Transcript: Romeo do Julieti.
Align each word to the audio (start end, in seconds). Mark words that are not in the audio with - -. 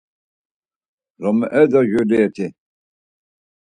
Romeo 1.21 1.63
do 1.71 1.79
Julieti. 1.91 2.45